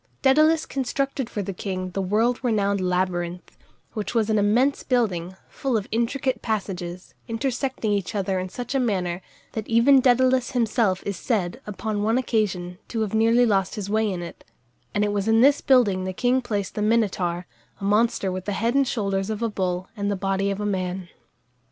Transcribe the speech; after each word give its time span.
Dædalus 0.23 0.67
constructed 0.67 1.29
for 1.29 1.43
the 1.43 1.53
king 1.53 1.91
the 1.91 2.01
world 2.01 2.39
renowned 2.43 2.81
labyrinth, 2.81 3.55
which 3.93 4.15
was 4.15 4.31
an 4.31 4.39
immense 4.39 4.81
building, 4.81 5.35
full 5.47 5.77
of 5.77 5.87
intricate 5.91 6.41
passages, 6.41 7.13
intersecting 7.27 7.91
each 7.93 8.15
other 8.15 8.39
in 8.39 8.49
such 8.49 8.73
a 8.73 8.79
manner, 8.79 9.21
that 9.51 9.67
even 9.67 10.01
Dædalus 10.01 10.53
himself 10.53 11.03
is 11.05 11.17
said, 11.17 11.61
upon 11.67 12.01
one 12.01 12.17
occasion, 12.17 12.79
to 12.87 13.01
have 13.01 13.13
nearly 13.13 13.45
lost 13.45 13.75
his 13.75 13.91
way 13.91 14.09
in 14.11 14.23
it; 14.23 14.43
and 14.91 15.03
it 15.05 15.11
was 15.13 15.27
in 15.27 15.41
this 15.41 15.61
building 15.61 16.03
the 16.03 16.13
king 16.13 16.41
placed 16.41 16.73
the 16.73 16.81
Minotaur, 16.81 17.45
a 17.79 17.83
monster 17.83 18.31
with 18.31 18.45
the 18.45 18.53
head 18.53 18.73
and 18.73 18.87
shoulders 18.87 19.29
of 19.29 19.43
a 19.43 19.49
bull 19.49 19.87
and 19.95 20.09
the 20.09 20.15
body 20.15 20.49
of 20.49 20.59
a 20.59 20.65
man. 20.65 21.09